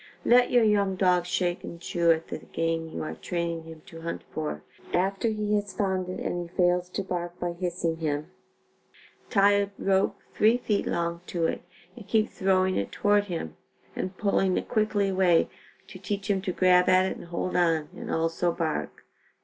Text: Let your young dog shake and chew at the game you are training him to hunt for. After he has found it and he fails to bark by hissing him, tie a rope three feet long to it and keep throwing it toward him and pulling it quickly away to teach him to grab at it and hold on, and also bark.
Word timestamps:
Let 0.25 0.49
your 0.49 0.63
young 0.63 0.95
dog 0.95 1.27
shake 1.27 1.63
and 1.63 1.79
chew 1.79 2.09
at 2.09 2.29
the 2.29 2.39
game 2.39 2.89
you 2.89 3.03
are 3.03 3.13
training 3.13 3.65
him 3.65 3.83
to 3.85 4.01
hunt 4.01 4.23
for. 4.31 4.63
After 4.95 5.27
he 5.27 5.53
has 5.53 5.73
found 5.75 6.09
it 6.09 6.19
and 6.19 6.49
he 6.49 6.57
fails 6.57 6.89
to 6.89 7.03
bark 7.03 7.39
by 7.39 7.51
hissing 7.53 7.97
him, 7.97 8.31
tie 9.29 9.51
a 9.51 9.69
rope 9.77 10.17
three 10.33 10.57
feet 10.57 10.87
long 10.87 11.21
to 11.27 11.45
it 11.45 11.61
and 11.95 12.07
keep 12.07 12.29
throwing 12.31 12.77
it 12.77 12.91
toward 12.91 13.25
him 13.25 13.57
and 13.95 14.17
pulling 14.17 14.57
it 14.57 14.67
quickly 14.67 15.09
away 15.09 15.49
to 15.89 15.99
teach 15.99 16.31
him 16.31 16.41
to 16.41 16.51
grab 16.51 16.89
at 16.89 17.05
it 17.05 17.15
and 17.17 17.27
hold 17.27 17.55
on, 17.55 17.89
and 17.95 18.09
also 18.09 18.51
bark. 18.51 19.05